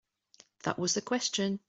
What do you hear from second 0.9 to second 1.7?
the question.